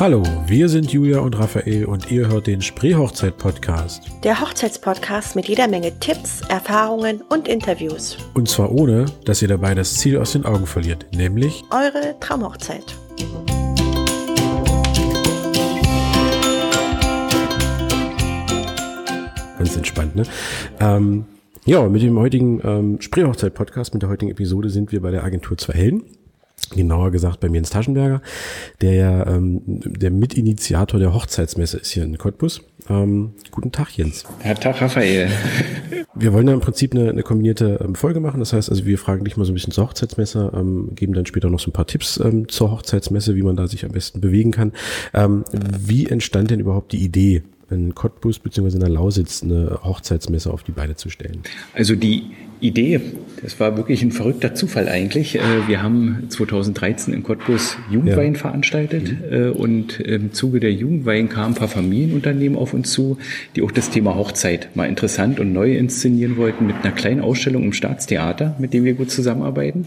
Hallo, 0.00 0.22
wir 0.46 0.68
sind 0.68 0.92
Julia 0.92 1.18
und 1.18 1.36
Raphael 1.36 1.84
und 1.86 2.08
ihr 2.08 2.28
hört 2.28 2.46
den 2.46 2.62
Spreehochzeit-Podcast. 2.62 4.04
Der 4.22 4.40
Hochzeitspodcast 4.40 5.34
mit 5.34 5.48
jeder 5.48 5.66
Menge 5.66 5.98
Tipps, 5.98 6.40
Erfahrungen 6.42 7.20
und 7.28 7.48
Interviews. 7.48 8.16
Und 8.34 8.48
zwar 8.48 8.70
ohne, 8.70 9.06
dass 9.24 9.42
ihr 9.42 9.48
dabei 9.48 9.74
das 9.74 9.94
Ziel 9.94 10.16
aus 10.18 10.30
den 10.30 10.44
Augen 10.44 10.66
verliert, 10.66 11.06
nämlich 11.12 11.64
eure 11.72 12.14
Traumhochzeit. 12.20 12.94
Ganz 19.58 19.76
entspannt, 19.76 20.14
ne? 20.14 20.22
Ähm, 20.78 21.24
ja, 21.64 21.88
mit 21.88 22.02
dem 22.02 22.20
heutigen 22.20 22.60
ähm, 22.62 23.00
Spreehochzeit-Podcast, 23.00 23.94
mit 23.94 24.04
der 24.04 24.10
heutigen 24.10 24.30
Episode 24.30 24.70
sind 24.70 24.92
wir 24.92 25.02
bei 25.02 25.10
der 25.10 25.24
Agentur 25.24 25.58
Zwei 25.58 25.72
Helden 25.72 26.04
genauer 26.74 27.10
gesagt 27.10 27.40
bei 27.40 27.48
mir 27.48 27.58
ins 27.58 27.70
Taschenberger, 27.70 28.22
der 28.80 28.94
ja 28.94 29.26
ähm, 29.26 29.62
der 29.66 30.10
Mitinitiator 30.10 31.00
der 31.00 31.14
Hochzeitsmesse 31.14 31.78
ist 31.78 31.90
hier 31.90 32.04
in 32.04 32.18
Cottbus. 32.18 32.62
Ähm, 32.88 33.34
guten 33.50 33.72
Tag, 33.72 33.96
Jens. 33.96 34.24
Herr 34.40 34.54
Tag, 34.54 34.80
Raphael. 34.80 35.30
Wir 36.14 36.32
wollen 36.32 36.46
da 36.46 36.52
im 36.52 36.60
Prinzip 36.60 36.94
eine, 36.94 37.10
eine 37.10 37.22
kombinierte 37.22 37.80
ähm, 37.82 37.94
Folge 37.94 38.20
machen. 38.20 38.40
Das 38.40 38.52
heißt 38.52 38.70
also, 38.70 38.86
wir 38.86 38.98
fragen 38.98 39.24
dich 39.24 39.36
mal 39.36 39.44
so 39.44 39.52
ein 39.52 39.54
bisschen 39.54 39.72
zur 39.72 39.88
Hochzeitsmesse, 39.88 40.52
ähm, 40.54 40.94
geben 40.94 41.12
dann 41.12 41.26
später 41.26 41.50
noch 41.50 41.60
so 41.60 41.70
ein 41.70 41.72
paar 41.72 41.86
Tipps 41.86 42.18
ähm, 42.18 42.48
zur 42.48 42.70
Hochzeitsmesse, 42.70 43.36
wie 43.36 43.42
man 43.42 43.56
da 43.56 43.66
sich 43.66 43.84
am 43.84 43.92
besten 43.92 44.20
bewegen 44.20 44.50
kann. 44.50 44.72
Ähm, 45.14 45.44
wie 45.52 46.06
entstand 46.06 46.50
denn 46.50 46.60
überhaupt 46.60 46.92
die 46.92 47.04
Idee, 47.04 47.42
in 47.70 47.94
Cottbus 47.94 48.38
bzw. 48.38 48.74
in 48.74 48.80
der 48.80 48.88
Lausitz 48.88 49.42
eine 49.42 49.80
Hochzeitsmesse 49.82 50.50
auf 50.50 50.62
die 50.62 50.72
Beine 50.72 50.96
zu 50.96 51.10
stellen? 51.10 51.42
Also 51.74 51.94
die 51.94 52.30
Idee, 52.60 53.00
das 53.42 53.60
war 53.60 53.76
wirklich 53.76 54.02
ein 54.02 54.12
verrückter 54.12 54.54
Zufall 54.54 54.88
eigentlich. 54.88 55.36
Äh, 55.36 55.68
wir 55.68 55.82
haben 55.82 56.24
2013 56.28 57.14
in 57.14 57.22
Cottbus 57.22 57.76
Jugendwein 57.90 58.34
ja. 58.34 58.40
veranstaltet 58.40 59.12
mhm. 59.12 59.32
Äh, 59.32 59.48
und 59.50 60.00
im 60.00 60.32
Zuge 60.32 60.60
der 60.60 60.72
Jugendwein 60.72 61.28
kamen 61.28 61.54
ein 61.54 61.58
paar 61.58 61.68
Familienunternehmen 61.68 62.58
auf 62.58 62.74
uns 62.74 62.90
zu, 62.90 63.18
die 63.54 63.62
auch 63.62 63.70
das 63.70 63.90
Thema 63.90 64.16
Hochzeit 64.16 64.70
mal 64.74 64.88
interessant 64.88 65.40
und 65.40 65.52
neu 65.52 65.76
inszenieren 65.76 66.36
wollten 66.36 66.66
mit 66.66 66.76
einer 66.82 66.92
kleinen 66.92 67.20
Ausstellung 67.20 67.64
im 67.64 67.72
Staatstheater, 67.72 68.56
mit 68.58 68.74
dem 68.74 68.84
wir 68.84 68.94
gut 68.94 69.10
zusammenarbeiten. 69.10 69.86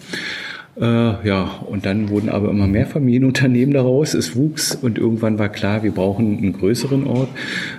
Äh, 0.79 1.27
ja, 1.27 1.59
und 1.67 1.85
dann 1.85 2.09
wurden 2.09 2.29
aber 2.29 2.49
immer 2.49 2.67
mehr 2.67 2.85
Familienunternehmen 2.85 3.73
daraus. 3.73 4.13
Es 4.13 4.35
wuchs 4.35 4.73
und 4.75 4.97
irgendwann 4.97 5.37
war 5.37 5.49
klar, 5.49 5.83
wir 5.83 5.91
brauchen 5.91 6.37
einen 6.37 6.53
größeren 6.53 7.05
Ort. 7.07 7.29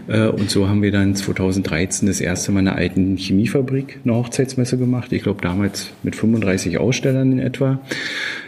Äh, 0.08 0.26
und 0.28 0.50
so 0.50 0.68
haben 0.68 0.82
wir 0.82 0.92
dann 0.92 1.14
2013 1.14 2.06
das 2.06 2.20
erste 2.20 2.52
Mal 2.52 2.60
in 2.60 2.68
einer 2.68 2.76
alten 2.76 3.16
Chemiefabrik 3.16 4.00
eine 4.04 4.14
Hochzeitsmesse 4.14 4.76
gemacht. 4.76 5.12
Ich 5.12 5.22
glaube 5.22 5.40
damals 5.40 5.90
mit 6.02 6.16
35 6.16 6.78
Ausstellern 6.78 7.32
in 7.32 7.38
etwa 7.38 7.80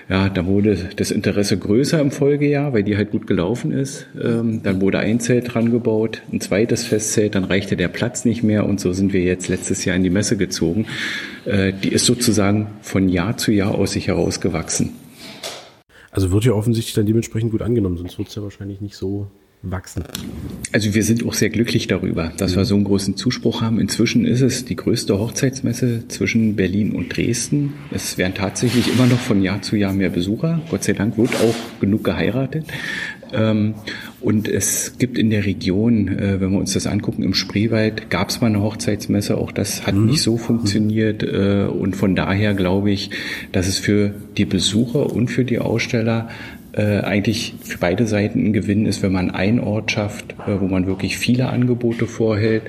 ja, 0.08 0.28
da 0.28 0.44
wurde 0.46 0.90
das 0.96 1.10
Interesse 1.10 1.56
größer 1.56 2.00
im 2.00 2.10
Folgejahr, 2.10 2.72
weil 2.72 2.82
die 2.82 2.96
halt 2.96 3.10
gut 3.10 3.26
gelaufen 3.26 3.72
ist. 3.72 4.06
Ähm, 4.22 4.62
dann 4.62 4.80
wurde 4.80 4.98
ein 4.98 5.18
Zelt 5.20 5.54
dran 5.54 5.70
gebaut, 5.70 6.22
ein 6.32 6.40
zweites 6.40 6.84
Festzelt, 6.84 7.34
dann 7.34 7.44
reichte 7.44 7.76
der 7.76 7.88
Platz 7.88 8.24
nicht 8.24 8.42
mehr 8.42 8.66
und 8.66 8.80
so 8.80 8.92
sind 8.92 9.12
wir 9.12 9.22
jetzt 9.22 9.48
letztes 9.48 9.84
Jahr 9.84 9.96
in 9.96 10.02
die 10.02 10.10
Messe 10.10 10.36
gezogen. 10.36 10.86
Äh, 11.46 11.72
die 11.72 11.88
ist 11.88 12.04
sozusagen 12.04 12.68
von 12.82 13.08
Jahr 13.08 13.36
zu 13.36 13.52
Jahr 13.52 13.74
aus 13.74 13.92
sich 13.92 14.08
herausgewachsen. 14.08 14.92
Also 16.10 16.30
wird 16.30 16.44
ja 16.44 16.52
offensichtlich 16.52 16.94
dann 16.94 17.06
dementsprechend 17.06 17.50
gut 17.50 17.62
angenommen, 17.62 17.96
sonst 17.96 18.18
wird 18.18 18.28
es 18.28 18.34
ja 18.34 18.42
wahrscheinlich 18.42 18.80
nicht 18.80 18.96
so 18.96 19.30
wachsen. 19.70 20.04
Also 20.72 20.94
wir 20.94 21.02
sind 21.02 21.24
auch 21.26 21.34
sehr 21.34 21.50
glücklich 21.50 21.86
darüber, 21.86 22.32
dass 22.36 22.52
mhm. 22.52 22.56
wir 22.56 22.64
so 22.64 22.74
einen 22.74 22.84
großen 22.84 23.16
Zuspruch 23.16 23.60
haben. 23.62 23.80
Inzwischen 23.80 24.26
ist 24.26 24.40
es 24.40 24.64
die 24.64 24.76
größte 24.76 25.18
Hochzeitsmesse 25.18 26.08
zwischen 26.08 26.56
Berlin 26.56 26.92
und 26.92 27.16
Dresden. 27.16 27.74
Es 27.90 28.18
werden 28.18 28.34
tatsächlich 28.34 28.92
immer 28.92 29.06
noch 29.06 29.20
von 29.20 29.42
Jahr 29.42 29.62
zu 29.62 29.76
Jahr 29.76 29.92
mehr 29.92 30.10
Besucher. 30.10 30.60
Gott 30.70 30.84
sei 30.84 30.92
Dank 30.92 31.16
wird 31.18 31.34
auch 31.36 31.80
genug 31.80 32.04
geheiratet. 32.04 32.66
Ähm, 33.34 33.74
und 34.20 34.48
es 34.48 34.96
gibt 34.98 35.18
in 35.18 35.30
der 35.30 35.44
Region, 35.44 36.08
äh, 36.08 36.40
wenn 36.40 36.52
wir 36.52 36.58
uns 36.58 36.72
das 36.72 36.86
angucken, 36.86 37.22
im 37.22 37.34
Spreewald 37.34 38.08
gab 38.10 38.30
es 38.30 38.40
mal 38.40 38.46
eine 38.46 38.62
Hochzeitsmesse. 38.62 39.36
Auch 39.36 39.52
das 39.52 39.86
hat 39.86 39.94
mhm. 39.94 40.06
nicht 40.06 40.22
so 40.22 40.36
funktioniert. 40.36 41.22
Äh, 41.22 41.66
und 41.66 41.96
von 41.96 42.14
daher 42.14 42.54
glaube 42.54 42.90
ich, 42.90 43.10
dass 43.52 43.66
es 43.66 43.78
für 43.78 44.14
die 44.36 44.44
Besucher 44.44 45.12
und 45.12 45.28
für 45.28 45.44
die 45.44 45.58
Aussteller 45.58 46.28
äh, 46.76 47.00
eigentlich 47.00 47.54
für 47.62 47.78
beide 47.78 48.06
Seiten 48.06 48.46
ein 48.46 48.52
Gewinn 48.52 48.86
ist, 48.86 49.02
wenn 49.02 49.12
man 49.12 49.30
einen 49.30 49.60
Ort 49.60 49.92
schafft, 49.92 50.32
äh, 50.46 50.60
wo 50.60 50.66
man 50.66 50.86
wirklich 50.86 51.16
viele 51.18 51.48
Angebote 51.48 52.06
vorhält, 52.06 52.64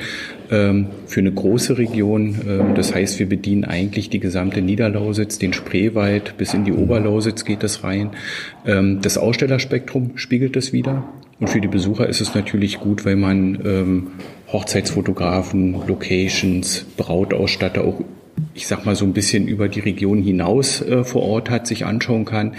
ähm, 0.51 0.87
für 1.07 1.21
eine 1.21 1.31
große 1.31 1.77
Region. 1.77 2.35
Ähm, 2.47 2.75
das 2.75 2.93
heißt, 2.93 3.19
wir 3.19 3.27
bedienen 3.27 3.65
eigentlich 3.65 4.09
die 4.09 4.19
gesamte 4.19 4.61
Niederlausitz, 4.61 5.39
den 5.39 5.53
Spreewald, 5.53 6.37
bis 6.37 6.53
in 6.53 6.65
die 6.65 6.73
Oberlausitz 6.73 7.45
geht 7.45 7.63
das 7.63 7.83
rein. 7.83 8.11
Ähm, 8.65 8.99
das 9.01 9.17
Ausstellerspektrum 9.17 10.11
spiegelt 10.15 10.55
das 10.55 10.71
wieder. 10.71 11.03
Und 11.39 11.49
für 11.49 11.59
die 11.59 11.67
Besucher 11.67 12.07
ist 12.07 12.21
es 12.21 12.33
natürlich 12.33 12.79
gut, 12.79 13.05
weil 13.05 13.17
man 13.17 13.59
ähm, 13.65 14.07
Hochzeitsfotografen, 14.51 15.75
Locations, 15.87 16.85
Brautausstatter 16.95 17.83
auch 17.83 18.01
ich 18.53 18.67
sag 18.67 18.85
mal 18.85 18.95
so 18.95 19.05
ein 19.05 19.13
bisschen 19.13 19.47
über 19.47 19.67
die 19.67 19.81
Region 19.81 20.21
hinaus 20.21 20.81
äh, 20.81 21.03
vor 21.03 21.23
Ort 21.23 21.49
hat, 21.49 21.67
sich 21.67 21.85
anschauen 21.85 22.25
kann. 22.25 22.55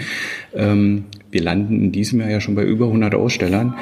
Ähm, 0.55 1.05
wir 1.31 1.41
landen 1.41 1.81
in 1.81 1.91
diesem 1.91 2.19
Jahr 2.19 2.29
ja 2.29 2.39
schon 2.39 2.55
bei 2.55 2.63
über 2.63 2.85
100 2.85 3.15
Ausstellern. 3.15 3.75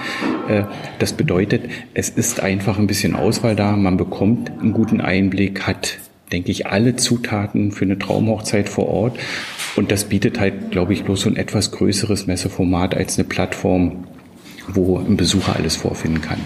Äh, 0.47 0.63
das 0.99 1.13
bedeutet, 1.13 1.63
es 1.93 2.09
ist 2.09 2.39
einfach 2.39 2.79
ein 2.79 2.87
bisschen 2.87 3.15
Auswahl 3.15 3.55
da. 3.55 3.75
Man 3.75 3.97
bekommt 3.97 4.49
einen 4.49 4.73
guten 4.73 5.01
Einblick, 5.01 5.67
hat, 5.67 5.97
denke 6.31 6.51
ich, 6.51 6.67
alle 6.67 6.95
Zutaten 6.95 7.71
für 7.71 7.85
eine 7.85 7.99
Traumhochzeit 7.99 8.69
vor 8.69 8.87
Ort. 8.87 9.19
Und 9.75 9.91
das 9.91 10.05
bietet 10.05 10.39
halt, 10.39 10.71
glaube 10.71 10.93
ich, 10.93 11.03
bloß 11.03 11.21
so 11.21 11.29
ein 11.29 11.35
etwas 11.35 11.71
größeres 11.71 12.27
Messeformat 12.27 12.95
als 12.95 13.17
eine 13.17 13.27
Plattform, 13.27 14.05
wo 14.67 14.97
ein 14.97 15.17
Besucher 15.17 15.55
alles 15.55 15.75
vorfinden 15.75 16.21
kann. 16.21 16.39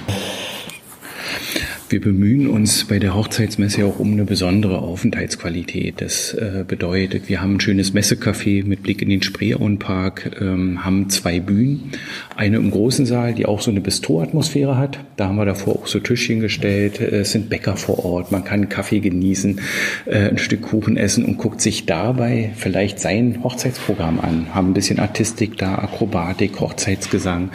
Wir 1.90 2.02
bemühen 2.02 2.46
uns 2.46 2.84
bei 2.84 3.00
der 3.00 3.16
Hochzeitsmesse 3.16 3.84
auch 3.84 3.98
um 3.98 4.14
eine 4.14 4.24
besondere 4.24 4.78
Aufenthaltsqualität. 4.78 6.02
Das 6.02 6.36
äh, 6.36 6.64
bedeutet, 6.68 7.30
wir 7.30 7.42
haben 7.42 7.56
ein 7.56 7.60
schönes 7.60 7.96
Messecafé 7.96 8.64
mit 8.64 8.84
Blick 8.84 9.02
in 9.02 9.10
den 9.10 9.24
Spreeauenpark, 9.24 10.40
ähm, 10.40 10.86
haben 10.86 11.10
zwei 11.10 11.40
Bühnen. 11.40 11.90
Eine 12.36 12.58
im 12.58 12.70
großen 12.70 13.08
Saal, 13.08 13.34
die 13.34 13.48
auch 13.48 13.60
so 13.60 13.72
eine 13.72 13.82
Bistro-Atmosphäre 13.82 14.78
hat. 14.78 15.00
Da 15.16 15.30
haben 15.30 15.38
wir 15.38 15.46
davor 15.46 15.78
auch 15.78 15.88
so 15.88 16.00
Tischchen 16.00 16.42
gestellt. 16.42 17.02
Äh, 17.02 17.22
es 17.22 17.32
sind 17.32 17.50
Bäcker 17.50 17.76
vor 17.76 18.06
Ort. 18.06 18.32
Man 18.32 18.44
kann 18.44 18.70
Kaffee 18.70 19.00
genießen, 19.00 19.60
äh, 20.06 20.30
ein 20.30 20.38
Stück 20.38 20.62
Kuchen 20.62 20.96
essen 20.96 21.26
und 21.26 21.40
guckt 21.40 21.60
sich 21.60 21.88
dabei 21.88 22.52
vielleicht 22.56 23.00
sein 23.00 23.44
Hochzeitsprogramm 23.44 24.20
an. 24.20 24.54
Haben 24.54 24.70
ein 24.70 24.74
bisschen 24.76 25.00
Artistik 25.00 25.58
da, 25.58 25.74
Akrobatik, 25.80 26.60
Hochzeitsgesang, 26.60 27.50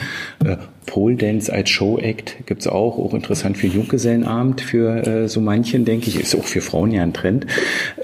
äh, 0.45 0.57
Pole 0.87 1.17
Dance 1.17 1.53
als 1.53 1.71
Show-Act 1.71 2.47
gibt's 2.47 2.67
auch, 2.67 2.99
auch 2.99 3.15
interessant 3.15 3.57
für 3.57 3.67
Junggesellenabend, 3.67 4.61
für 4.61 5.07
äh, 5.07 5.29
so 5.29 5.41
manchen, 5.41 5.85
denke 5.85 6.09
ich, 6.09 6.21
ist 6.21 6.35
auch 6.35 6.45
für 6.45 6.61
Frauen 6.61 6.91
ja 6.91 7.03
ein 7.03 7.13
Trend. 7.13 7.47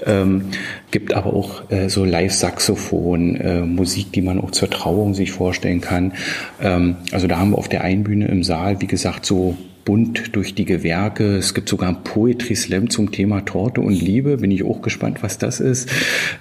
Ähm, 0.05 0.45
gibt 0.91 1.13
aber 1.13 1.33
auch 1.33 1.69
äh, 1.71 1.89
so 1.89 2.05
Live-Saxophon, 2.05 3.35
äh, 3.35 3.61
Musik, 3.61 4.11
die 4.11 4.21
man 4.21 4.39
auch 4.39 4.51
zur 4.51 4.69
Trauung 4.69 5.13
sich 5.13 5.31
vorstellen 5.31 5.81
kann. 5.81 6.13
Ähm, 6.61 6.95
also 7.11 7.27
da 7.27 7.39
haben 7.39 7.51
wir 7.51 7.57
auf 7.57 7.69
der 7.69 7.83
einen 7.83 8.03
Bühne 8.03 8.27
im 8.27 8.43
Saal, 8.43 8.81
wie 8.81 8.87
gesagt, 8.87 9.25
so 9.25 9.57
bunt 9.85 10.35
durch 10.35 10.55
die 10.55 10.65
Gewerke. 10.65 11.37
Es 11.37 11.53
gibt 11.53 11.69
sogar 11.69 11.89
ein 11.89 12.03
Poetry 12.03 12.55
Slam 12.55 12.89
zum 12.89 13.11
Thema 13.11 13.41
Torte 13.41 13.81
und 13.81 13.93
Liebe. 13.93 14.37
Bin 14.37 14.51
ich 14.51 14.63
auch 14.63 14.81
gespannt, 14.81 15.23
was 15.23 15.37
das 15.37 15.59
ist. 15.59 15.89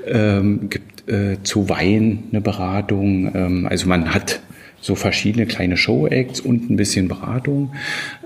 Ähm, 0.07 0.69
gibt 0.71 1.09
äh, 1.09 1.43
zu 1.43 1.69
Wein 1.69 2.25
eine 2.31 2.41
Beratung. 2.41 3.35
Ähm, 3.35 3.67
also 3.69 3.89
man 3.89 4.15
hat 4.15 4.41
so 4.81 4.95
verschiedene 4.95 5.47
kleine 5.47 5.77
Show-Acts 5.77 6.41
und 6.41 6.71
ein 6.71 6.77
bisschen 6.77 7.09
Beratung. 7.09 7.73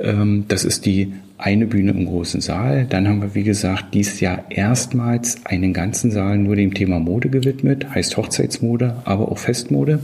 Ähm, 0.00 0.44
das 0.48 0.64
ist 0.64 0.86
die 0.86 1.12
eine 1.36 1.66
Bühne 1.66 1.90
im 1.90 2.06
großen 2.06 2.40
Saal. 2.40 2.86
Dann 2.88 3.08
haben 3.08 3.20
wir, 3.20 3.34
wie 3.34 3.42
gesagt, 3.42 3.92
dieses 3.92 4.20
Jahr 4.20 4.44
erstmals 4.50 5.44
einen 5.44 5.72
ganzen 5.72 6.12
Saal 6.12 6.38
nur 6.38 6.54
dem 6.54 6.74
Thema 6.74 7.00
Mode 7.00 7.28
gewidmet, 7.28 7.92
heißt 7.92 8.16
Hochzeitsmode, 8.16 9.02
aber 9.04 9.30
auch 9.32 9.38
Festmode. 9.38 9.98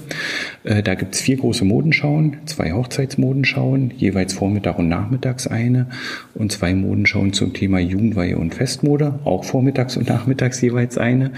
Äh, 0.64 0.82
da 0.82 0.96
gibt's 0.96 1.20
vier 1.20 1.36
große 1.36 1.64
Modenschauen, 1.64 2.38
zwei 2.46 2.72
Hochzeitsmodenschauen, 2.72 3.92
jeweils 3.96 4.32
Vormittag 4.32 4.78
und 4.80 4.88
Nachmittags 4.88 5.46
eine 5.46 5.86
und 6.34 6.50
zwei 6.50 6.74
Modenschauen 6.74 7.32
zum 7.32 7.52
Thema 7.52 7.78
Jugendweihe 7.78 8.36
und 8.36 8.52
Festmode, 8.52 9.20
auch 9.24 9.44
vormittags 9.44 9.96
und 9.96 10.08
nachmittags 10.08 10.60
jeweils 10.60 10.98
eine. 10.98 11.30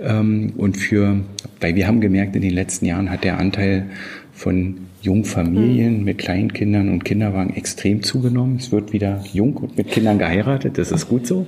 Ähm, 0.00 0.52
und 0.58 0.76
für, 0.76 1.20
weil 1.60 1.74
wir 1.74 1.86
haben 1.86 2.02
gemerkt, 2.02 2.36
in 2.36 2.42
den 2.42 2.54
letzten 2.54 2.84
Jahren 2.84 3.10
hat 3.10 3.24
der 3.24 3.38
Anteil 3.38 3.86
von 4.40 4.86
Jungfamilien 5.02 5.98
mhm. 5.98 6.04
mit 6.04 6.18
Kleinkindern 6.18 6.88
und 6.88 7.04
Kinderwagen 7.04 7.54
extrem 7.54 8.02
zugenommen. 8.02 8.56
Es 8.56 8.72
wird 8.72 8.94
wieder 8.94 9.22
jung 9.34 9.54
und 9.58 9.76
mit 9.76 9.90
Kindern 9.90 10.18
geheiratet, 10.18 10.78
das 10.78 10.92
ist 10.92 11.08
gut 11.10 11.26
so. 11.26 11.46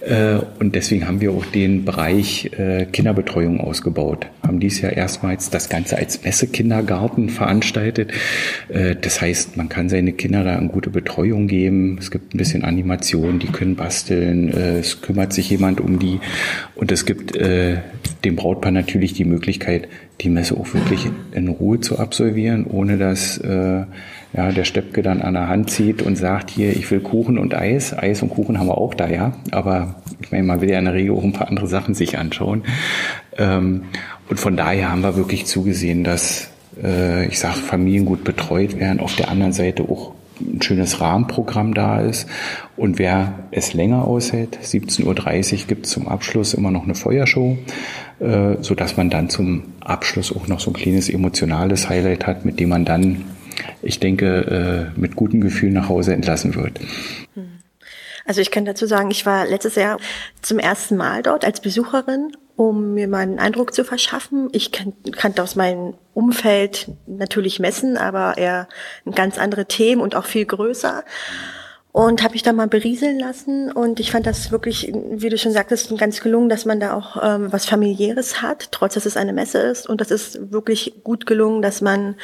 Äh, 0.00 0.40
und 0.58 0.74
deswegen 0.74 1.08
haben 1.08 1.22
wir 1.22 1.32
auch 1.32 1.46
den 1.46 1.86
Bereich 1.86 2.50
äh, 2.58 2.84
Kinderbetreuung 2.84 3.60
ausgebaut. 3.60 4.26
Haben 4.46 4.60
dies 4.60 4.82
Jahr 4.82 4.92
erstmals 4.92 5.48
das 5.48 5.70
Ganze 5.70 5.96
als 5.96 6.24
Messekindergarten 6.24 7.30
veranstaltet. 7.30 8.12
Äh, 8.68 8.96
das 8.96 9.22
heißt, 9.22 9.56
man 9.56 9.70
kann 9.70 9.88
seine 9.88 10.12
Kinder 10.12 10.44
da 10.44 10.56
eine 10.56 10.68
gute 10.68 10.90
Betreuung 10.90 11.46
geben. 11.46 11.96
Es 11.98 12.10
gibt 12.10 12.34
ein 12.34 12.38
bisschen 12.38 12.64
Animation, 12.64 13.38
die 13.38 13.48
können 13.48 13.76
basteln. 13.76 14.48
Es 14.48 15.00
kümmert 15.00 15.32
sich 15.32 15.48
jemand 15.48 15.80
um 15.80 15.98
die. 15.98 16.20
Und 16.74 16.92
es 16.92 17.06
gibt 17.06 17.36
dem 18.26 18.36
Brautpaar 18.36 18.72
natürlich 18.72 19.12
die 19.12 19.24
Möglichkeit, 19.24 19.88
die 20.20 20.28
Messe 20.28 20.56
auch 20.56 20.74
wirklich 20.74 21.08
in 21.32 21.48
Ruhe 21.48 21.80
zu 21.80 21.98
absolvieren, 21.98 22.66
ohne 22.66 22.98
dass 22.98 23.38
äh, 23.38 23.84
ja, 24.32 24.52
der 24.52 24.64
Steppke 24.64 25.02
dann 25.02 25.22
an 25.22 25.34
der 25.34 25.48
Hand 25.48 25.70
zieht 25.70 26.02
und 26.02 26.16
sagt, 26.16 26.50
hier, 26.50 26.70
ich 26.70 26.90
will 26.90 27.00
Kuchen 27.00 27.38
und 27.38 27.54
Eis. 27.54 27.96
Eis 27.96 28.22
und 28.22 28.30
Kuchen 28.30 28.58
haben 28.58 28.66
wir 28.66 28.78
auch 28.78 28.94
da, 28.94 29.08
ja. 29.08 29.32
Aber 29.52 30.02
ich 30.20 30.32
meine, 30.32 30.44
man 30.44 30.60
will 30.60 30.70
ja 30.70 30.78
in 30.78 30.84
der 30.84 30.94
Regel 30.94 31.14
auch 31.14 31.22
ein 31.22 31.32
paar 31.32 31.48
andere 31.48 31.68
Sachen 31.68 31.94
sich 31.94 32.18
anschauen. 32.18 32.64
Ähm, 33.38 33.84
und 34.28 34.40
von 34.40 34.56
daher 34.56 34.90
haben 34.90 35.02
wir 35.02 35.16
wirklich 35.16 35.46
zugesehen, 35.46 36.02
dass, 36.02 36.50
äh, 36.82 37.26
ich 37.28 37.38
sage, 37.38 37.56
Familien 37.56 38.04
gut 38.04 38.24
betreut 38.24 38.78
werden. 38.78 39.00
Auf 39.00 39.14
der 39.14 39.30
anderen 39.30 39.52
Seite 39.52 39.84
auch 39.84 40.15
ein 40.56 40.62
schönes 40.62 41.00
Rahmenprogramm 41.00 41.74
da 41.74 42.00
ist. 42.00 42.28
Und 42.76 42.98
wer 42.98 43.34
es 43.50 43.74
länger 43.74 44.06
aushält, 44.06 44.58
17.30 44.62 45.04
Uhr 45.06 45.66
gibt 45.66 45.86
es 45.86 45.92
zum 45.92 46.08
Abschluss 46.08 46.54
immer 46.54 46.70
noch 46.70 46.84
eine 46.84 46.94
Feuershow, 46.94 47.56
äh, 48.20 48.56
so 48.60 48.74
dass 48.74 48.96
man 48.96 49.10
dann 49.10 49.28
zum 49.28 49.62
Abschluss 49.80 50.34
auch 50.34 50.48
noch 50.48 50.60
so 50.60 50.70
ein 50.70 50.74
kleines 50.74 51.08
emotionales 51.08 51.88
Highlight 51.88 52.26
hat, 52.26 52.44
mit 52.44 52.60
dem 52.60 52.70
man 52.70 52.84
dann, 52.84 53.24
ich 53.82 54.00
denke, 54.00 54.92
äh, 54.96 54.98
mit 54.98 55.16
gutem 55.16 55.40
Gefühl 55.40 55.70
nach 55.70 55.88
Hause 55.88 56.14
entlassen 56.14 56.54
wird. 56.54 56.80
Also 58.26 58.40
ich 58.40 58.50
kann 58.50 58.64
dazu 58.64 58.86
sagen, 58.86 59.10
ich 59.10 59.24
war 59.26 59.46
letztes 59.46 59.76
Jahr 59.76 59.98
zum 60.42 60.58
ersten 60.58 60.96
Mal 60.96 61.22
dort 61.22 61.44
als 61.44 61.60
Besucherin 61.60 62.32
um 62.56 62.94
mir 62.94 63.06
mal 63.06 63.18
einen 63.18 63.38
Eindruck 63.38 63.74
zu 63.74 63.84
verschaffen. 63.84 64.48
Ich 64.52 64.72
kan 64.72 64.94
kannte 65.12 65.42
aus 65.42 65.56
meinem 65.56 65.94
Umfeld 66.14 66.88
natürlich 67.06 67.60
Messen, 67.60 67.98
aber 67.98 68.38
eher 68.38 68.66
ganz 69.14 69.38
andere 69.38 69.66
Themen 69.66 70.00
und 70.00 70.16
auch 70.16 70.24
viel 70.24 70.46
größer. 70.46 71.04
Und 71.92 72.22
habe 72.22 72.34
mich 72.34 72.42
da 72.42 72.52
mal 72.52 72.68
berieseln 72.68 73.18
lassen 73.18 73.72
und 73.72 74.00
ich 74.00 74.10
fand 74.10 74.26
das 74.26 74.50
wirklich, 74.50 74.92
wie 74.92 75.30
du 75.30 75.38
schon 75.38 75.52
sagtest, 75.52 75.96
ganz 75.96 76.20
gelungen, 76.20 76.50
dass 76.50 76.66
man 76.66 76.78
da 76.78 76.92
auch 76.92 77.16
ähm, 77.22 77.50
was 77.50 77.64
familiäres 77.64 78.42
hat, 78.42 78.70
trotz 78.70 78.94
dass 78.94 79.06
es 79.06 79.16
eine 79.16 79.32
Messe 79.32 79.60
ist. 79.60 79.88
Und 79.88 80.02
das 80.02 80.10
ist 80.10 80.52
wirklich 80.52 81.02
gut 81.04 81.24
gelungen, 81.24 81.62
dass 81.62 81.80
man 81.80 82.16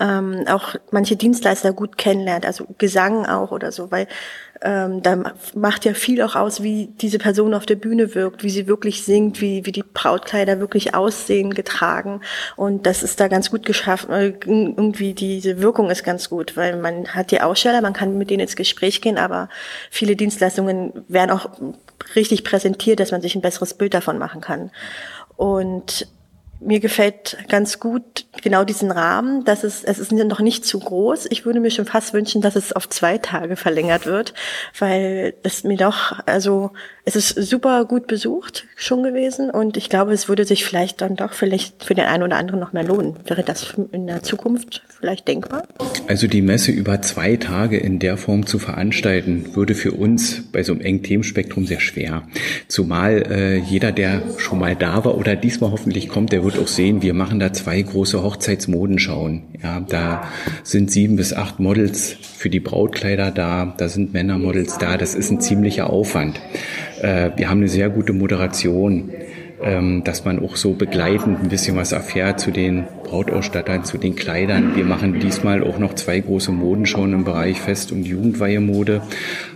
ähm, 0.00 0.46
auch 0.48 0.74
manche 0.90 1.14
Dienstleister 1.14 1.72
gut 1.72 1.96
kennenlernt, 1.96 2.44
also 2.44 2.66
Gesang 2.78 3.24
auch 3.24 3.52
oder 3.52 3.70
so, 3.70 3.92
weil 3.92 4.08
ähm, 4.62 5.02
da 5.02 5.34
macht 5.54 5.84
ja 5.84 5.94
viel 5.94 6.20
auch 6.22 6.36
aus, 6.36 6.62
wie 6.62 6.88
diese 7.00 7.18
Person 7.18 7.54
auf 7.54 7.64
der 7.64 7.76
Bühne 7.76 8.14
wirkt, 8.14 8.42
wie 8.42 8.50
sie 8.50 8.66
wirklich 8.66 9.04
singt, 9.04 9.40
wie, 9.40 9.64
wie 9.64 9.72
die 9.72 9.82
Brautkleider 9.82 10.60
wirklich 10.60 10.94
aussehen, 10.94 11.54
getragen. 11.54 12.20
Und 12.56 12.84
das 12.84 13.02
ist 13.02 13.20
da 13.20 13.28
ganz 13.28 13.50
gut 13.50 13.64
geschafft. 13.64 14.08
Äh, 14.10 14.34
irgendwie 14.44 15.14
diese 15.14 15.60
Wirkung 15.62 15.90
ist 15.90 16.04
ganz 16.04 16.28
gut, 16.28 16.56
weil 16.56 16.76
man 16.76 17.08
hat 17.08 17.30
die 17.30 17.40
Aussteller, 17.40 17.80
man 17.80 17.94
kann 17.94 18.18
mit 18.18 18.28
denen 18.28 18.40
ins 18.40 18.56
Gespräch 18.56 19.00
gehen, 19.00 19.16
aber 19.16 19.48
viele 19.90 20.14
Dienstleistungen 20.14 20.92
werden 21.08 21.30
auch 21.30 21.48
richtig 22.14 22.44
präsentiert, 22.44 23.00
dass 23.00 23.12
man 23.12 23.22
sich 23.22 23.34
ein 23.34 23.42
besseres 23.42 23.74
Bild 23.74 23.94
davon 23.94 24.18
machen 24.18 24.40
kann. 24.42 24.70
Und 25.36 26.06
mir 26.60 26.80
gefällt 26.80 27.38
ganz 27.48 27.80
gut 27.80 28.26
genau 28.42 28.64
diesen 28.64 28.90
Rahmen, 28.90 29.44
dass 29.44 29.64
es, 29.64 29.82
es 29.82 29.98
ist 29.98 30.12
noch 30.12 30.40
nicht 30.40 30.64
zu 30.64 30.78
groß. 30.78 31.26
Ich 31.30 31.44
würde 31.44 31.60
mir 31.60 31.70
schon 31.70 31.86
fast 31.86 32.12
wünschen, 32.12 32.42
dass 32.42 32.56
es 32.56 32.72
auf 32.72 32.88
zwei 32.88 33.18
Tage 33.18 33.56
verlängert 33.56 34.06
wird, 34.06 34.34
weil 34.78 35.34
es 35.42 35.64
mir 35.64 35.76
doch, 35.76 36.18
also 36.26 36.72
es 37.04 37.16
ist 37.16 37.28
super 37.48 37.84
gut 37.86 38.06
besucht 38.06 38.66
schon 38.76 39.02
gewesen 39.02 39.50
und 39.50 39.76
ich 39.76 39.88
glaube, 39.88 40.12
es 40.12 40.28
würde 40.28 40.44
sich 40.44 40.64
vielleicht 40.64 41.00
dann 41.00 41.16
doch 41.16 41.32
vielleicht 41.32 41.84
für 41.84 41.94
den 41.94 42.04
einen 42.04 42.22
oder 42.22 42.36
anderen 42.36 42.60
noch 42.60 42.72
mehr 42.72 42.84
lohnen. 42.84 43.16
Wäre 43.24 43.42
das 43.42 43.74
in 43.92 44.06
der 44.06 44.22
Zukunft 44.22 44.82
vielleicht 45.00 45.26
denkbar? 45.26 45.64
Also 46.06 46.26
die 46.26 46.42
Messe 46.42 46.72
über 46.72 47.02
zwei 47.02 47.36
Tage 47.36 47.78
in 47.78 47.98
der 47.98 48.16
Form 48.16 48.46
zu 48.46 48.58
veranstalten, 48.58 49.54
würde 49.54 49.74
für 49.74 49.92
uns 49.92 50.42
bei 50.52 50.62
so 50.62 50.72
einem 50.72 50.82
engen 50.82 51.02
Themenspektrum 51.02 51.66
sehr 51.66 51.80
schwer. 51.80 52.22
Zumal 52.68 53.22
äh, 53.30 53.56
jeder, 53.56 53.92
der 53.92 54.22
schon 54.38 54.58
mal 54.58 54.76
da 54.76 55.04
war 55.04 55.16
oder 55.16 55.36
diesmal 55.36 55.70
hoffentlich 55.70 56.08
kommt, 56.08 56.32
der 56.32 56.44
wird 56.52 56.62
auch 56.62 56.68
sehen, 56.68 57.02
wir 57.02 57.14
machen 57.14 57.38
da 57.38 57.52
zwei 57.52 57.80
große 57.80 58.22
Hochzeitsmodenschauen. 58.22 59.42
Ja, 59.62 59.80
da 59.80 60.22
sind 60.64 60.90
sieben 60.90 61.16
bis 61.16 61.32
acht 61.32 61.60
Models 61.60 62.16
für 62.36 62.50
die 62.50 62.60
Brautkleider 62.60 63.30
da, 63.30 63.74
da 63.76 63.88
sind 63.88 64.12
Männermodels 64.12 64.78
da, 64.78 64.96
das 64.96 65.14
ist 65.14 65.30
ein 65.30 65.40
ziemlicher 65.40 65.90
Aufwand. 65.90 66.40
Äh, 67.00 67.30
wir 67.36 67.48
haben 67.50 67.58
eine 67.58 67.68
sehr 67.68 67.88
gute 67.88 68.12
Moderation, 68.12 69.10
ähm, 69.62 70.02
dass 70.04 70.24
man 70.24 70.40
auch 70.40 70.56
so 70.56 70.72
begleitend 70.72 71.40
ein 71.40 71.48
bisschen 71.48 71.76
was 71.76 71.92
erfährt 71.92 72.40
zu 72.40 72.50
den 72.50 72.84
Brautausstattern, 73.04 73.84
zu 73.84 73.98
den 73.98 74.16
Kleidern. 74.16 74.74
Wir 74.74 74.84
machen 74.84 75.20
diesmal 75.20 75.62
auch 75.62 75.78
noch 75.78 75.94
zwei 75.94 76.18
große 76.18 76.50
Modenschauen 76.50 77.12
im 77.12 77.24
Bereich 77.24 77.60
Fest- 77.60 77.92
und 77.92 78.04
Jugendweihemode, 78.04 79.02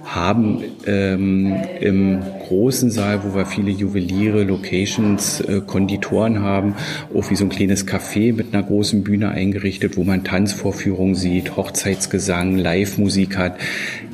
haben 0.05 0.63
ähm, 0.87 1.57
im 1.81 2.21
großen 2.47 2.91
Saal, 2.91 3.25
wo 3.25 3.35
wir 3.35 3.47
viele 3.47 3.71
Juweliere, 3.71 4.45
Locations, 4.45 5.41
äh, 5.41 5.61
Konditoren 5.67 6.41
haben, 6.41 6.75
auch 7.15 7.31
wie 7.31 7.37
so 7.37 7.45
ein 7.45 7.49
kleines 7.49 7.87
Café 7.87 8.35
mit 8.35 8.55
einer 8.55 8.63
großen 8.63 9.03
Bühne 9.03 9.31
eingerichtet, 9.31 9.97
wo 9.97 10.05
man 10.05 10.25
Tanzvorführungen 10.25 11.15
sieht, 11.15 11.57
Hochzeitsgesang, 11.57 12.59
Live-Musik 12.59 13.37
hat. 13.37 13.57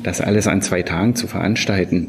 Das 0.03 0.21
alles 0.21 0.47
an 0.47 0.61
zwei 0.61 0.81
Tagen 0.81 1.15
zu 1.15 1.27
veranstalten, 1.27 2.07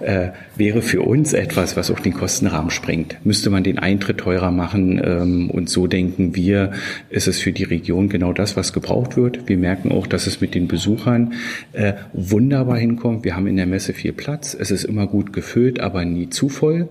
äh, 0.00 0.28
wäre 0.56 0.82
für 0.82 1.02
uns 1.02 1.32
etwas, 1.32 1.76
was 1.76 1.90
auch 1.90 2.00
den 2.00 2.14
Kostenrahmen 2.14 2.70
sprengt. 2.70 3.16
Müsste 3.24 3.50
man 3.50 3.64
den 3.64 3.78
Eintritt 3.78 4.18
teurer 4.18 4.50
machen 4.50 5.00
ähm, 5.02 5.50
und 5.50 5.68
so 5.68 5.86
denken 5.86 6.36
wir, 6.36 6.72
ist 7.10 7.26
es 7.26 7.40
für 7.40 7.52
die 7.52 7.64
Region 7.64 8.08
genau 8.08 8.32
das, 8.32 8.56
was 8.56 8.72
gebraucht 8.72 9.16
wird. 9.16 9.48
Wir 9.48 9.56
merken 9.56 9.90
auch, 9.90 10.06
dass 10.06 10.26
es 10.26 10.40
mit 10.40 10.54
den 10.54 10.68
Besuchern 10.68 11.32
äh, 11.72 11.94
wunderbar 12.12 12.78
hinkommt. 12.78 13.21
Wir 13.22 13.36
haben 13.36 13.46
in 13.46 13.56
der 13.56 13.66
Messe 13.66 13.92
viel 13.92 14.12
Platz. 14.12 14.56
Es 14.58 14.70
ist 14.70 14.84
immer 14.84 15.06
gut 15.06 15.32
gefüllt, 15.32 15.80
aber 15.80 16.04
nie 16.04 16.28
zu 16.28 16.48
voll. 16.48 16.88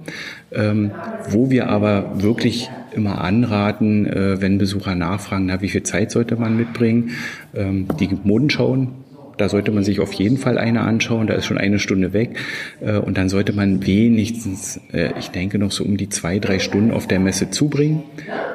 Ähm, 0.51 0.91
wo 1.29 1.49
wir 1.49 1.69
aber 1.69 2.21
wirklich 2.21 2.69
immer 2.93 3.21
anraten, 3.21 4.05
äh, 4.05 4.41
wenn 4.41 4.57
Besucher 4.57 4.95
nachfragen, 4.95 5.45
na, 5.45 5.61
wie 5.61 5.69
viel 5.69 5.83
Zeit 5.83 6.11
sollte 6.11 6.35
man 6.35 6.57
mitbringen? 6.57 7.11
Ähm, 7.53 7.87
die 7.99 8.09
Modenschauen 8.23 9.00
da 9.41 9.49
sollte 9.49 9.71
man 9.71 9.83
sich 9.83 9.99
auf 9.99 10.13
jeden 10.13 10.37
Fall 10.37 10.59
eine 10.59 10.81
anschauen. 10.81 11.25
Da 11.25 11.33
ist 11.33 11.45
schon 11.45 11.57
eine 11.57 11.79
Stunde 11.79 12.13
weg. 12.13 12.37
Äh, 12.79 12.97
und 12.97 13.17
dann 13.17 13.27
sollte 13.27 13.53
man 13.53 13.87
wenigstens, 13.87 14.79
äh, 14.93 15.09
ich 15.17 15.29
denke, 15.29 15.57
noch 15.57 15.71
so 15.71 15.83
um 15.83 15.97
die 15.97 16.09
zwei, 16.09 16.37
drei 16.37 16.59
Stunden 16.59 16.91
auf 16.91 17.07
der 17.07 17.19
Messe 17.19 17.49
zubringen. 17.49 18.03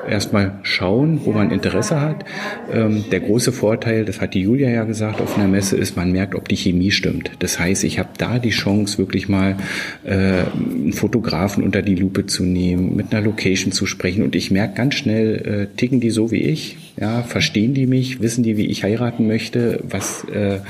Erstmal 0.08 0.60
schauen, 0.62 1.22
wo 1.24 1.32
man 1.32 1.50
Interesse 1.50 2.00
hat. 2.00 2.24
Ähm, 2.72 3.04
der 3.10 3.18
große 3.18 3.50
Vorteil, 3.50 4.04
das 4.04 4.20
hat 4.20 4.34
die 4.34 4.42
Julia 4.42 4.70
ja 4.70 4.84
gesagt, 4.84 5.20
auf 5.20 5.36
einer 5.36 5.48
Messe 5.48 5.76
ist, 5.76 5.96
man 5.96 6.12
merkt, 6.12 6.36
ob 6.36 6.48
die 6.48 6.56
Chemie 6.56 6.92
stimmt. 6.92 7.32
Das 7.40 7.58
heißt, 7.58 7.82
ich 7.82 7.98
habe 7.98 8.10
da 8.16 8.38
die 8.38 8.50
Chance, 8.50 8.98
wirklich 8.98 9.28
mal 9.28 9.56
äh, 10.04 10.12
einen 10.14 10.92
Fotografen 10.92 11.64
unter 11.64 11.82
die 11.82 11.96
Lupe 11.96 12.26
zu 12.26 12.44
nehmen, 12.44 12.94
mit 12.94 13.12
einer 13.12 13.26
Location 13.26 13.72
zu 13.72 13.86
sprechen. 13.86 14.22
Und 14.22 14.36
ich 14.36 14.52
merke 14.52 14.74
ganz 14.74 14.94
schnell, 14.94 15.69
ticken 15.76 15.98
die 15.98 16.10
so 16.10 16.31
wie 16.31 16.43
ich? 16.43 16.76
Ja, 16.98 17.22
verstehen 17.22 17.74
die 17.74 17.86
mich? 17.86 18.22
Wissen 18.22 18.43
die, 18.43 18.56
wie 18.56 18.66
ich 18.66 18.84
heiraten 18.84 19.26
möchte? 19.26 19.81
Was 19.82 20.24
äh, 20.24 20.60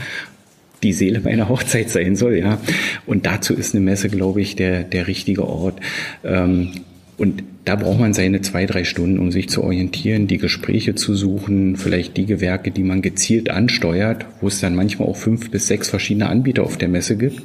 die 0.82 0.92
Seele 0.92 1.20
meiner 1.20 1.48
Hochzeit 1.48 1.90
sein 1.90 2.16
soll, 2.16 2.36
ja. 2.36 2.60
Und 3.06 3.26
dazu 3.26 3.54
ist 3.54 3.74
eine 3.74 3.84
Messe, 3.84 4.08
glaube 4.08 4.40
ich, 4.40 4.56
der, 4.56 4.82
der 4.84 5.06
richtige 5.06 5.46
Ort. 5.46 5.80
Ähm, 6.24 6.72
und 7.16 7.42
da 7.66 7.74
braucht 7.74 7.98
man 7.98 8.14
seine 8.14 8.42
zwei, 8.42 8.64
drei 8.64 8.84
Stunden, 8.84 9.18
um 9.18 9.32
sich 9.32 9.48
zu 9.48 9.64
orientieren, 9.64 10.28
die 10.28 10.38
Gespräche 10.38 10.94
zu 10.94 11.16
suchen, 11.16 11.76
vielleicht 11.76 12.16
die 12.16 12.24
Gewerke, 12.24 12.70
die 12.70 12.84
man 12.84 13.02
gezielt 13.02 13.50
ansteuert, 13.50 14.24
wo 14.40 14.46
es 14.46 14.60
dann 14.60 14.76
manchmal 14.76 15.08
auch 15.08 15.16
fünf 15.16 15.50
bis 15.50 15.66
sechs 15.66 15.90
verschiedene 15.90 16.28
Anbieter 16.28 16.62
auf 16.62 16.76
der 16.76 16.88
Messe 16.88 17.16
gibt, 17.16 17.42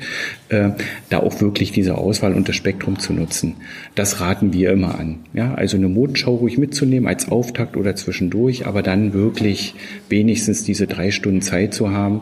äh, 0.49 0.69
da 1.09 1.21
auch 1.21 1.41
wirklich 1.41 1.71
diese 1.71 1.97
Auswahl 1.97 2.33
und 2.33 2.47
das 2.47 2.55
Spektrum 2.55 2.99
zu 2.99 3.13
nutzen. 3.13 3.55
Das 3.95 4.21
raten 4.21 4.53
wir 4.53 4.71
immer 4.71 4.99
an. 4.99 5.21
Ja, 5.33 5.55
also 5.55 5.75
eine 5.75 5.89
Modenschau 5.89 6.35
ruhig 6.35 6.59
mitzunehmen 6.59 7.07
als 7.07 7.27
Auftakt 7.29 7.75
oder 7.75 7.95
zwischendurch, 7.95 8.67
aber 8.67 8.83
dann 8.83 9.13
wirklich 9.13 9.73
wenigstens 10.07 10.63
diese 10.63 10.85
drei 10.85 11.09
Stunden 11.09 11.41
Zeit 11.41 11.73
zu 11.73 11.89
haben 11.89 12.21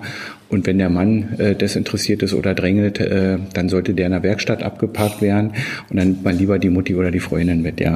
und 0.49 0.65
wenn 0.65 0.79
der 0.79 0.89
Mann 0.89 1.35
äh, 1.37 1.55
desinteressiert 1.55 2.23
ist 2.23 2.33
oder 2.33 2.55
drängelt, 2.55 2.99
äh, 2.99 3.37
dann 3.53 3.69
sollte 3.69 3.93
der 3.93 4.07
in 4.07 4.11
der 4.13 4.23
Werkstatt 4.23 4.63
abgeparkt 4.63 5.21
werden 5.21 5.51
und 5.89 5.97
dann 5.97 6.09
nimmt 6.09 6.23
man 6.23 6.37
lieber 6.37 6.57
die 6.57 6.71
Mutti 6.71 6.95
oder 6.95 7.11
die 7.11 7.19
Freundin 7.19 7.61
mit, 7.61 7.79
ja. 7.79 7.88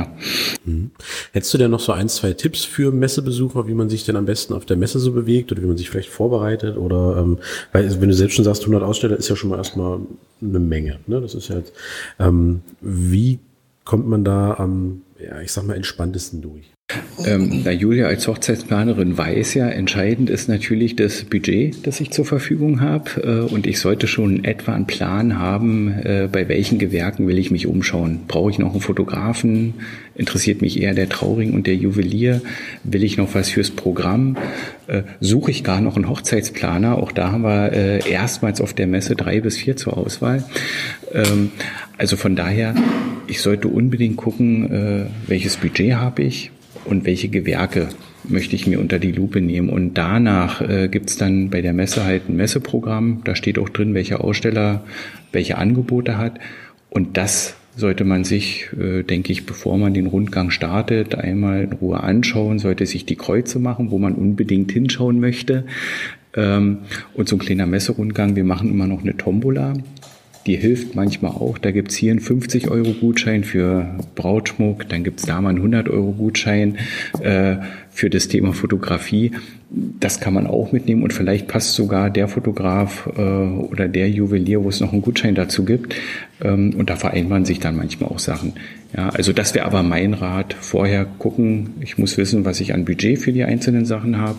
Mhm. 0.65 0.91
Hättest 1.31 1.53
du 1.53 1.57
denn 1.57 1.71
noch 1.71 1.79
so 1.79 1.91
ein, 1.91 2.09
zwei 2.09 2.33
Tipps 2.33 2.65
für 2.65 2.91
Messebesucher, 2.91 3.67
wie 3.67 3.73
man 3.73 3.89
sich 3.89 4.05
denn 4.05 4.15
am 4.15 4.25
besten 4.25 4.53
auf 4.53 4.65
der 4.65 4.77
Messe 4.77 4.99
so 4.99 5.11
bewegt 5.11 5.51
oder 5.51 5.61
wie 5.61 5.67
man 5.67 5.77
sich 5.77 5.89
vielleicht 5.89 6.09
vorbereitet 6.09 6.77
oder, 6.77 7.17
ähm, 7.17 7.39
weil 7.71 7.89
wenn 8.01 8.09
du 8.09 8.15
selbst 8.15 8.35
schon 8.35 8.45
sagst, 8.45 8.63
100 8.63 8.83
Aussteller 8.83 9.17
ist 9.17 9.29
ja 9.29 9.35
schon 9.35 9.49
mal 9.49 9.57
erstmal 9.57 9.99
eine 10.41 10.59
Menge, 10.59 10.99
ne? 11.07 11.21
Das 11.21 11.35
ist 11.35 11.47
ja 11.47 11.57
jetzt, 11.57 11.73
ähm, 12.19 12.61
wie 12.81 13.39
kommt 13.85 14.07
man 14.07 14.23
da 14.23 14.55
am, 14.55 15.01
ja, 15.19 15.41
ich 15.41 15.51
sag 15.51 15.65
mal, 15.65 15.75
entspanntesten 15.75 16.41
durch? 16.41 16.72
Ähm, 17.25 17.61
na, 17.63 17.71
Julia 17.71 18.07
als 18.07 18.27
Hochzeitsplanerin 18.27 19.17
weiß 19.17 19.53
ja, 19.53 19.69
entscheidend 19.69 20.29
ist 20.29 20.49
natürlich 20.49 20.95
das 20.95 21.23
Budget, 21.23 21.85
das 21.85 21.99
ich 21.99 22.11
zur 22.11 22.25
Verfügung 22.25 22.81
habe. 22.81 23.09
Äh, 23.49 23.53
und 23.53 23.67
ich 23.67 23.79
sollte 23.79 24.07
schon 24.07 24.43
etwa 24.43 24.73
einen 24.73 24.87
Plan 24.87 25.39
haben, 25.39 25.91
äh, 26.03 26.27
bei 26.31 26.47
welchen 26.49 26.79
Gewerken 26.79 27.27
will 27.27 27.37
ich 27.37 27.51
mich 27.51 27.67
umschauen. 27.67 28.21
Brauche 28.27 28.51
ich 28.51 28.59
noch 28.59 28.71
einen 28.71 28.81
Fotografen? 28.81 29.75
Interessiert 30.15 30.61
mich 30.61 30.81
eher 30.81 30.93
der 30.93 31.09
Trauring 31.09 31.53
und 31.53 31.67
der 31.67 31.75
Juwelier? 31.75 32.41
Will 32.83 33.03
ich 33.03 33.17
noch 33.17 33.33
was 33.33 33.49
fürs 33.49 33.71
Programm? 33.71 34.37
Äh, 34.87 35.03
suche 35.19 35.51
ich 35.51 35.63
gar 35.63 35.81
noch 35.81 35.95
einen 35.95 36.09
Hochzeitsplaner? 36.09 36.97
Auch 36.97 37.11
da 37.11 37.31
haben 37.31 37.43
wir 37.43 37.71
äh, 37.73 38.09
erstmals 38.09 38.61
auf 38.61 38.73
der 38.73 38.87
Messe 38.87 39.15
drei 39.15 39.39
bis 39.39 39.57
vier 39.57 39.75
zur 39.75 39.97
Auswahl. 39.97 40.43
Ähm, 41.13 41.51
also 41.97 42.17
von 42.17 42.35
daher 42.35 42.75
ich 43.27 43.41
sollte 43.41 43.67
unbedingt 43.67 44.17
gucken, 44.17 44.71
äh, 44.71 45.05
welches 45.27 45.57
Budget 45.57 45.95
habe 45.95 46.23
ich 46.23 46.51
und 46.85 47.05
welche 47.05 47.29
Gewerke 47.29 47.89
möchte 48.23 48.55
ich 48.55 48.67
mir 48.67 48.79
unter 48.79 48.99
die 48.99 49.11
Lupe 49.11 49.41
nehmen. 49.41 49.69
Und 49.69 49.95
danach 49.95 50.61
äh, 50.61 50.87
gibt's 50.87 51.17
dann 51.17 51.49
bei 51.49 51.61
der 51.61 51.73
Messe 51.73 52.03
halt 52.03 52.29
ein 52.29 52.35
Messeprogramm. 52.35 53.21
Da 53.23 53.35
steht 53.35 53.59
auch 53.59 53.69
drin, 53.69 53.93
welcher 53.93 54.23
Aussteller 54.23 54.83
welche 55.31 55.57
Angebote 55.57 56.17
hat. 56.17 56.39
Und 56.89 57.17
das 57.17 57.55
sollte 57.75 58.03
man 58.03 58.23
sich, 58.23 58.69
äh, 58.79 59.03
denke 59.03 59.31
ich, 59.31 59.45
bevor 59.45 59.77
man 59.77 59.93
den 59.93 60.07
Rundgang 60.07 60.51
startet, 60.51 61.15
einmal 61.15 61.63
in 61.63 61.73
Ruhe 61.73 62.01
anschauen, 62.01 62.59
sollte 62.59 62.85
sich 62.85 63.05
die 63.05 63.15
Kreuze 63.15 63.59
machen, 63.59 63.91
wo 63.91 63.97
man 63.97 64.13
unbedingt 64.13 64.71
hinschauen 64.71 65.19
möchte. 65.19 65.65
Ähm, 66.35 66.79
und 67.13 67.27
so 67.27 67.35
ein 67.35 67.39
kleiner 67.39 67.65
Messerundgang, 67.65 68.35
wir 68.35 68.43
machen 68.43 68.69
immer 68.69 68.87
noch 68.87 69.01
eine 69.01 69.17
Tombola. 69.17 69.73
Die 70.45 70.57
hilft 70.57 70.95
manchmal 70.95 71.31
auch. 71.31 71.57
Da 71.57 71.71
gibt's 71.71 71.95
hier 71.95 72.11
einen 72.11 72.19
50-Euro-Gutschein 72.19 73.43
für 73.43 73.97
Brautschmuck, 74.15 74.89
dann 74.89 75.03
gibt's 75.03 75.25
da 75.25 75.39
mal 75.39 75.49
einen 75.49 75.73
100-Euro-Gutschein 75.73 76.77
äh, 77.21 77.57
für 77.89 78.09
das 78.09 78.27
Thema 78.27 78.53
Fotografie. 78.53 79.31
Das 79.69 80.19
kann 80.19 80.33
man 80.33 80.45
auch 80.45 80.71
mitnehmen 80.71 81.01
und 81.01 81.13
vielleicht 81.13 81.47
passt 81.47 81.73
sogar 81.73 82.09
der 82.09 82.27
Fotograf 82.27 83.09
äh, 83.17 83.21
oder 83.21 83.87
der 83.87 84.09
Juwelier, 84.09 84.63
wo 84.63 84.69
es 84.69 84.81
noch 84.81 84.91
einen 84.91 85.01
Gutschein 85.01 85.33
dazu 85.33 85.63
gibt. 85.63 85.95
Ähm, 86.43 86.73
und 86.77 86.89
da 86.89 86.95
vereinbaren 86.95 87.45
sich 87.45 87.59
dann 87.59 87.75
manchmal 87.75 88.09
auch 88.09 88.19
Sachen. 88.19 88.53
Ja, 88.95 89.09
also 89.09 89.33
das 89.33 89.55
wäre 89.55 89.65
aber 89.65 89.81
mein 89.81 90.13
Rat. 90.13 90.53
Vorher 90.59 91.05
gucken, 91.05 91.71
ich 91.79 91.97
muss 91.97 92.17
wissen, 92.17 92.45
was 92.45 92.59
ich 92.59 92.73
an 92.73 92.85
Budget 92.85 93.17
für 93.17 93.31
die 93.31 93.43
einzelnen 93.43 93.85
Sachen 93.85 94.17
habe 94.17 94.37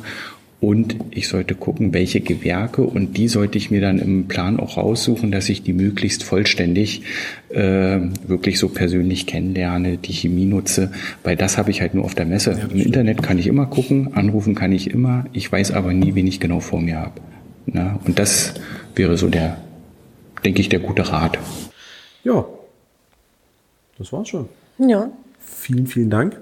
und 0.64 0.96
ich 1.10 1.28
sollte 1.28 1.54
gucken, 1.54 1.92
welche 1.92 2.22
Gewerke 2.22 2.82
und 2.82 3.18
die 3.18 3.28
sollte 3.28 3.58
ich 3.58 3.70
mir 3.70 3.82
dann 3.82 3.98
im 3.98 4.28
Plan 4.28 4.58
auch 4.58 4.78
raussuchen, 4.78 5.30
dass 5.30 5.50
ich 5.50 5.62
die 5.62 5.74
möglichst 5.74 6.22
vollständig 6.22 7.02
äh, 7.50 8.00
wirklich 8.26 8.58
so 8.58 8.70
persönlich 8.70 9.26
kennenlerne, 9.26 9.98
die 9.98 10.14
Chemie 10.14 10.46
nutze, 10.46 10.90
weil 11.22 11.36
das 11.36 11.58
habe 11.58 11.70
ich 11.70 11.82
halt 11.82 11.92
nur 11.92 12.04
auf 12.04 12.14
der 12.14 12.24
Messe. 12.24 12.52
Ja, 12.52 12.66
Im 12.68 12.80
Internet 12.80 13.22
kann 13.22 13.38
ich 13.38 13.46
immer 13.46 13.66
gucken, 13.66 14.14
anrufen 14.14 14.54
kann 14.54 14.72
ich 14.72 14.90
immer, 14.90 15.26
ich 15.34 15.52
weiß 15.52 15.72
aber 15.72 15.92
nie, 15.92 16.14
wen 16.14 16.26
ich 16.26 16.40
genau 16.40 16.60
vor 16.60 16.80
mir 16.80 16.96
habe. 16.96 17.20
Na, 17.66 18.00
und 18.06 18.18
das 18.18 18.54
wäre 18.96 19.18
so 19.18 19.28
der, 19.28 19.58
denke 20.46 20.62
ich, 20.62 20.70
der 20.70 20.80
gute 20.80 21.10
Rat. 21.12 21.38
Ja, 22.22 22.46
das 23.98 24.14
war's 24.14 24.28
schon. 24.28 24.48
Ja. 24.78 25.10
Vielen, 25.38 25.86
vielen 25.86 26.08
Dank. 26.08 26.40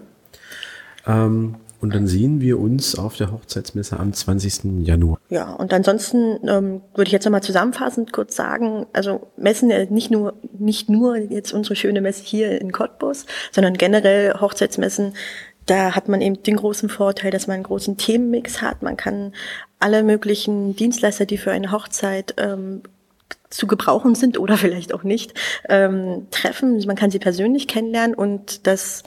Ähm, 1.09 1.57
und 1.83 1.95
dann 1.95 2.07
sehen 2.07 2.41
wir 2.41 2.61
uns 2.61 2.97
auf 2.97 3.17
der 3.17 3.33
Hochzeitsmesse 3.33 3.99
am 3.99 4.13
20. 4.13 4.87
Januar. 4.87 5.19
Ja, 5.29 5.53
und 5.53 5.73
ansonsten 5.73 6.39
ähm, 6.49 6.81
würde 6.95 7.09
ich 7.09 7.13
jetzt 7.13 7.25
nochmal 7.25 7.43
zusammenfassend 7.43 8.13
kurz 8.13 8.37
sagen, 8.37 8.87
also 8.93 9.29
Messen 9.37 9.71
äh, 9.71 9.87
nicht 9.91 10.11
nur, 10.11 10.35
nicht 10.57 10.89
nur 10.89 11.17
jetzt 11.17 11.53
unsere 11.53 11.75
schöne 11.75 12.01
Messe 12.01 12.23
hier 12.25 12.61
in 12.61 12.71
Cottbus, 12.71 13.27
sondern 13.51 13.75
generell 13.75 14.35
Hochzeitsmessen 14.41 15.15
da 15.67 15.95
hat 15.95 16.09
man 16.09 16.21
eben 16.21 16.43
den 16.43 16.57
großen 16.57 16.89
Vorteil, 16.89 17.31
dass 17.31 17.47
man 17.47 17.55
einen 17.55 17.63
großen 17.63 17.97
Themenmix 17.97 18.63
hat. 18.63 18.83
Man 18.83 18.97
kann 18.97 19.33
alle 19.79 20.03
möglichen 20.03 20.75
Dienstleister, 20.75 21.25
die 21.25 21.39
für 21.39 21.53
eine 21.53 21.71
Hochzeit 21.71 22.35
ähm, 22.39 22.83
zu 23.49 23.67
gebrauchen 23.67 24.15
sind 24.15 24.39
oder 24.39 24.57
vielleicht 24.59 24.93
auch 24.93 25.05
nicht, 25.05 25.35
ähm, 25.69 26.27
treffen. 26.31 26.85
Man 26.87 26.97
kann 26.97 27.11
sie 27.11 27.21
persönlich 27.21 27.69
kennenlernen 27.69 28.15
und 28.15 28.67
das 28.67 29.05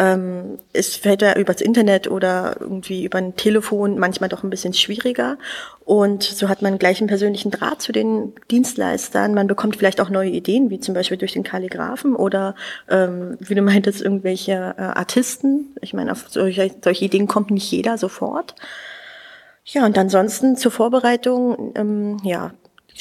ähm, 0.00 0.58
es 0.72 0.96
fällt 0.96 1.20
ja 1.20 1.36
übers 1.36 1.60
Internet 1.60 2.10
oder 2.10 2.56
irgendwie 2.58 3.04
über 3.04 3.18
ein 3.18 3.36
Telefon 3.36 3.98
manchmal 3.98 4.30
doch 4.30 4.42
ein 4.42 4.48
bisschen 4.48 4.72
schwieriger. 4.72 5.36
Und 5.84 6.22
so 6.22 6.48
hat 6.48 6.62
man 6.62 6.78
gleich 6.78 7.00
einen 7.00 7.08
persönlichen 7.08 7.50
Draht 7.50 7.82
zu 7.82 7.92
den 7.92 8.32
Dienstleistern. 8.50 9.34
Man 9.34 9.46
bekommt 9.46 9.76
vielleicht 9.76 10.00
auch 10.00 10.08
neue 10.08 10.30
Ideen, 10.30 10.70
wie 10.70 10.80
zum 10.80 10.94
Beispiel 10.94 11.18
durch 11.18 11.34
den 11.34 11.42
Kalligraphen 11.42 12.16
oder, 12.16 12.54
ähm, 12.88 13.36
wie 13.40 13.54
du 13.54 13.60
meintest, 13.62 14.00
irgendwelche 14.00 14.74
äh, 14.78 14.80
Artisten. 14.80 15.76
Ich 15.82 15.92
meine, 15.92 16.12
auf 16.12 16.24
solche, 16.30 16.70
solche 16.82 17.04
Ideen 17.04 17.26
kommt 17.26 17.50
nicht 17.50 17.70
jeder 17.70 17.98
sofort. 17.98 18.54
Ja, 19.66 19.84
und 19.84 19.98
ansonsten 19.98 20.56
zur 20.56 20.72
Vorbereitung, 20.72 21.72
ähm, 21.76 22.16
ja, 22.24 22.52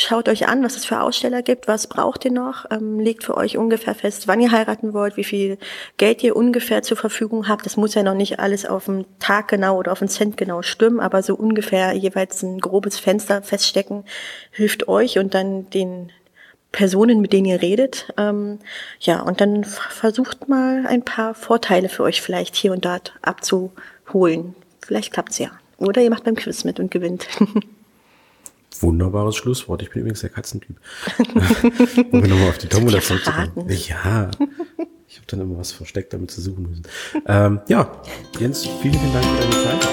Schaut 0.01 0.29
euch 0.29 0.47
an, 0.47 0.63
was 0.63 0.77
es 0.77 0.85
für 0.85 1.01
Aussteller 1.01 1.41
gibt, 1.41 1.67
was 1.67 1.87
braucht 1.87 2.23
ihr 2.23 2.31
noch, 2.31 2.63
ähm, 2.71 3.01
legt 3.01 3.25
für 3.25 3.35
euch 3.35 3.57
ungefähr 3.57 3.93
fest, 3.93 4.29
wann 4.29 4.39
ihr 4.39 4.49
heiraten 4.49 4.93
wollt, 4.93 5.17
wie 5.17 5.25
viel 5.25 5.57
Geld 5.97 6.23
ihr 6.23 6.37
ungefähr 6.37 6.83
zur 6.83 6.95
Verfügung 6.95 7.49
habt. 7.49 7.65
Das 7.65 7.75
muss 7.75 7.95
ja 7.95 8.03
noch 8.03 8.13
nicht 8.13 8.39
alles 8.39 8.65
auf 8.65 8.85
den 8.85 9.03
Tag 9.19 9.49
genau 9.49 9.77
oder 9.77 9.91
auf 9.91 9.99
den 9.99 10.07
Cent 10.07 10.37
genau 10.37 10.61
stimmen, 10.61 11.01
aber 11.01 11.21
so 11.21 11.35
ungefähr 11.35 11.91
jeweils 11.91 12.41
ein 12.43 12.61
grobes 12.61 12.97
Fenster 12.97 13.41
feststecken 13.41 14.05
hilft 14.51 14.87
euch 14.87 15.19
und 15.19 15.33
dann 15.33 15.69
den 15.71 16.13
Personen, 16.71 17.19
mit 17.19 17.33
denen 17.33 17.47
ihr 17.47 17.61
redet. 17.61 18.13
Ähm, 18.15 18.59
ja, 19.01 19.19
und 19.19 19.41
dann 19.41 19.65
versucht 19.65 20.47
mal 20.47 20.85
ein 20.87 21.03
paar 21.03 21.33
Vorteile 21.33 21.89
für 21.89 22.03
euch 22.03 22.21
vielleicht 22.21 22.55
hier 22.55 22.71
und 22.71 22.85
dort 22.85 23.15
abzuholen. 23.21 24.55
Vielleicht 24.79 25.11
klappt's 25.11 25.39
ja. 25.39 25.51
Oder 25.77 26.01
ihr 26.01 26.09
macht 26.09 26.23
beim 26.23 26.35
Quiz 26.35 26.63
mit 26.63 26.79
und 26.79 26.89
gewinnt. 26.89 27.27
Wunderbares 28.81 29.35
Schlusswort. 29.35 29.81
Ich 29.81 29.89
bin 29.89 30.01
übrigens 30.01 30.21
der 30.21 30.29
Katzentyp. 30.29 30.77
um 32.11 32.21
nochmal 32.21 32.49
auf 32.49 32.57
die 32.57 32.67
Tombola 32.67 33.01
zurückzukommen. 33.01 33.51
Ja. 33.67 34.31
Ich 35.07 35.17
habe 35.17 35.25
dann 35.27 35.41
immer 35.41 35.57
was 35.57 35.71
versteckt 35.71 36.13
damit 36.13 36.31
zu 36.31 36.41
suchen 36.41 36.69
müssen. 36.69 36.83
Ähm, 37.27 37.59
ja, 37.67 37.91
Jens, 38.39 38.67
vielen, 38.81 38.93
vielen 38.93 39.13
Dank 39.13 39.25
für 39.25 39.41
deine 39.41 39.63
Zeit. 39.63 39.87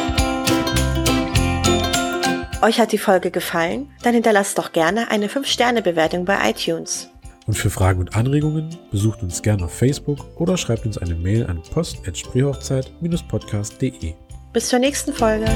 Euch 2.63 2.81
hat 2.81 2.93
die 2.93 2.99
Folge 2.99 3.31
gefallen? 3.31 3.91
Dann 4.03 4.15
hinterlasst 4.15 4.57
doch 4.59 4.73
gerne 4.73 5.11
eine 5.11 5.29
5-Sterne-Bewertung 5.29 6.25
bei 6.25 6.51
iTunes. 6.51 7.11
Und 7.47 7.55
für 7.55 7.71
Fragen 7.71 8.01
und 8.01 8.17
Anregungen 8.17 8.77
besucht 8.91 9.23
uns 9.23 9.41
gerne 9.41 9.67
auf 9.67 9.73
Facebook 9.73 10.19
oder 10.37 10.57
schreibt 10.57 10.85
uns 10.85 10.99
eine 10.99 11.15
Mail 11.15 11.47
an 11.47 11.63
post.spreehochzeit-podcast.de. 11.73 14.15
Bis 14.53 14.69
zur 14.69 14.81
nächsten 14.81 15.13
Folge. 15.13 15.47